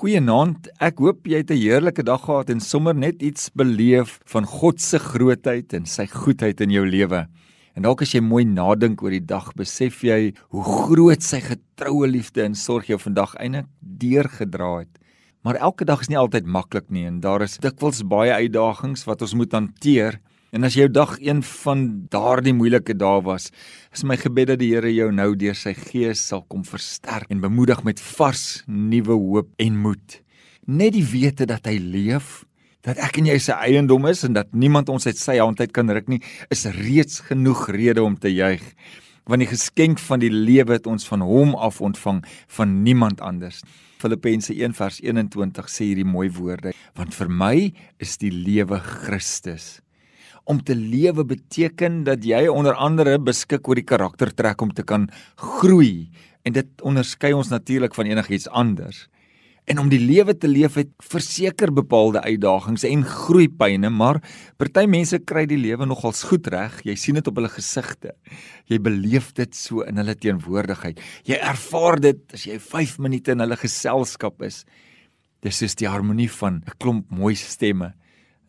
[0.00, 0.70] Goeienaand.
[0.80, 4.80] Ek hoop jy het 'n heerlike dag gehad en sommer net iets beleef van God
[4.80, 7.28] se grootheid en sy goedheid in jou lewe.
[7.76, 12.08] En dalk as jy mooi nadink oor die dag, besef jy hoe groot sy getroue
[12.08, 14.98] liefde en sorg jou vandag eintlik deurgedra het.
[15.44, 19.20] Maar elke dag is nie altyd maklik nie en daar is dikwels baie uitdagings wat
[19.20, 20.18] ons moet hanteer.
[20.50, 23.52] En as jou dag een van daardie moeilike dae was,
[23.94, 27.42] is my gebed dat die Here jou nou deur sy gees sal kom versterk en
[27.42, 30.16] bemoedig met vars nuwe hoop en moed.
[30.66, 32.40] Net die wete dat hy leef,
[32.82, 35.70] dat ek en jy sy eiendom is en dat niemand ons uit sy hand uit
[35.76, 36.18] kan ruk nie,
[36.50, 38.64] is reeds genoeg rede om te juig.
[39.30, 42.24] Want die geskenk van die lewe het ons van hom af ontvang,
[42.56, 43.60] van niemand anders.
[44.02, 47.70] Filippense 1:21 sê hierdie mooi woorde: Want vir my
[48.02, 49.78] is die lewe Christus
[50.50, 55.06] om te lewe beteken dat jy onder andere beskik oor die karaktertrek om te kan
[55.38, 56.10] groei
[56.42, 59.06] en dit onderskei ons natuurlik van enigiets anders.
[59.70, 64.18] En om die lewe te leef het verseker bepaalde uitdagings en groeipyne, maar
[64.58, 66.80] party mense kry die lewe nogals goed reg.
[66.88, 68.16] Jy sien dit op hulle gesigte.
[68.66, 70.98] Jy beleef dit so in hulle teenwoordigheid.
[71.28, 74.64] Jy ervaar dit as jy 5 minute in hulle geselskap is.
[75.44, 77.94] Dis is die harmonie van 'n klomp mooi stemme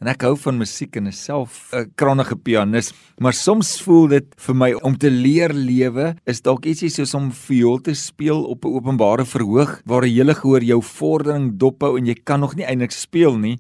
[0.02, 2.90] En ek hou van musiek en is self 'n krangige pianis,
[3.22, 7.30] maar soms voel dit vir my om te leer lewe is dalk ietsie soos om
[7.32, 12.06] viool te speel op 'n openbare verhoog waar die hele gehoor jou vordering dophou en
[12.08, 13.60] jy kan nog nie eintlik speel nie.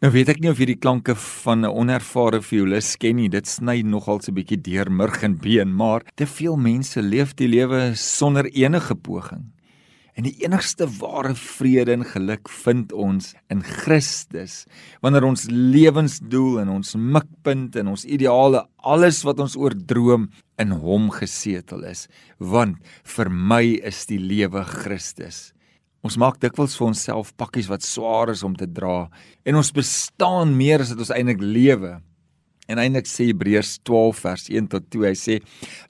[0.00, 3.28] Nou weet ek nie of jy die klanke van 'n onervare violis ken nie.
[3.28, 7.34] Dit sny nogal so 'n bietjie deur murg en been, maar te veel mense leef
[7.34, 9.50] die lewe sonder enige poging.
[10.18, 14.64] En die enigste ware vrede en geluk vind ons in Christus.
[15.04, 20.28] Wanneer ons lewensdoel en ons mikpunt en ons ideale, alles wat ons oordroom
[20.60, 22.06] in Hom gesetel is,
[22.38, 22.82] want
[23.16, 25.50] vir my is die lewe Christus.
[26.00, 29.10] Ons maak dikwels vir onsself pakkies wat swaar is om te dra
[29.44, 31.98] en ons bestaan meer as wat ons eintlik lewe.
[32.70, 35.38] En eintlik sê Hebreërs 12 vers 1 tot 2, hy sê: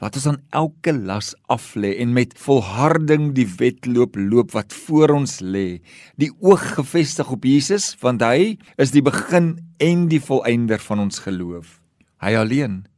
[0.01, 5.13] "Laat ons aan elke las af lê en met volharding die wedloop loop wat voor
[5.21, 5.81] ons lê,
[6.17, 11.21] die oog gefestig op Jesus, want hy is die begin en die volëinder van ons
[11.21, 11.81] geloof.
[12.21, 12.90] Hy alleen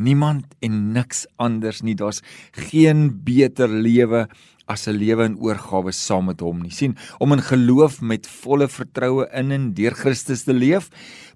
[0.00, 1.94] Niemand en niks anders nie.
[1.98, 2.22] Daar's
[2.56, 4.26] geen beter lewe
[4.70, 6.70] as 'n lewe in oorgawe saam met hom nie.
[6.70, 10.88] sien, om in geloof met volle vertroue in en deur Christus te leef,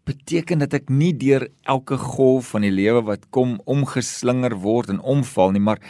[0.04, 5.00] beteken dat ek nie deur elke golf van die lewe wat kom omgeslinger word en
[5.00, 5.80] omval nie, maar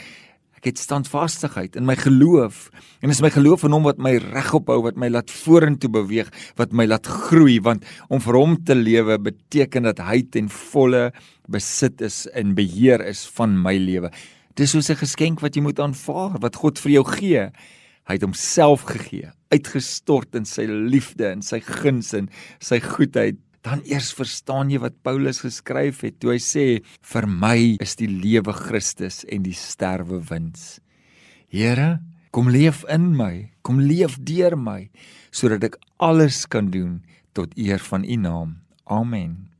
[0.64, 2.70] ek het standvastigheid in my geloof
[3.04, 6.30] en is my geloof in hom wat my regop hou, wat my laat vorentoe beweeg,
[6.56, 11.10] wat my laat groei, want om vir hom te lewe beteken dat hy ten volle
[11.52, 14.08] besit is en beheer is van my lewe.
[14.56, 17.50] Dis soos 'n geskenk wat jy moet aanvaar wat God vir jou gee.
[18.08, 23.36] Hy het homself gegee, uitgestort in sy liefde en sy guns en sy goedheid.
[23.64, 28.10] Dan eers verstaan jy wat Paulus geskryf het toe hy sê vir my is die
[28.10, 30.82] lewe Christus en die sterwe wins.
[31.48, 32.02] Here,
[32.34, 34.91] kom leef in my, kom leef deur my
[35.34, 37.00] sodat ek alles kan doen
[37.32, 38.54] tot eer van U naam.
[38.84, 39.53] Amen.